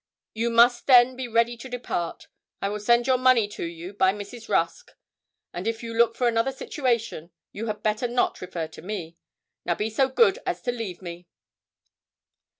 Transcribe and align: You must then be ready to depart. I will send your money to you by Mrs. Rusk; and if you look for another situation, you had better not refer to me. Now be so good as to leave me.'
You 0.33 0.49
must 0.49 0.87
then 0.87 1.15
be 1.15 1.27
ready 1.27 1.55
to 1.57 1.69
depart. 1.69 2.25
I 2.59 2.69
will 2.69 2.79
send 2.79 3.05
your 3.05 3.19
money 3.19 3.47
to 3.49 3.63
you 3.63 3.93
by 3.93 4.11
Mrs. 4.13 4.49
Rusk; 4.49 4.93
and 5.53 5.67
if 5.67 5.83
you 5.83 5.93
look 5.93 6.15
for 6.15 6.27
another 6.27 6.51
situation, 6.51 7.29
you 7.51 7.67
had 7.67 7.83
better 7.83 8.07
not 8.07 8.41
refer 8.41 8.67
to 8.69 8.81
me. 8.81 9.19
Now 9.63 9.75
be 9.75 9.91
so 9.91 10.09
good 10.09 10.39
as 10.43 10.63
to 10.63 10.71
leave 10.71 11.03
me.' 11.03 11.27